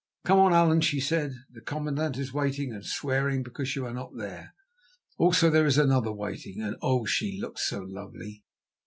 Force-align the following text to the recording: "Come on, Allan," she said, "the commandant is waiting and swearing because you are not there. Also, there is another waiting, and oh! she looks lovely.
"Come 0.25 0.39
on, 0.39 0.51
Allan," 0.51 0.81
she 0.81 0.99
said, 0.99 1.33
"the 1.51 1.61
commandant 1.61 2.17
is 2.17 2.33
waiting 2.33 2.73
and 2.73 2.83
swearing 2.83 3.43
because 3.43 3.75
you 3.75 3.85
are 3.85 3.93
not 3.93 4.17
there. 4.17 4.55
Also, 5.19 5.47
there 5.51 5.67
is 5.67 5.77
another 5.77 6.11
waiting, 6.11 6.59
and 6.59 6.75
oh! 6.81 7.05
she 7.05 7.39
looks 7.39 7.71
lovely. 7.71 8.43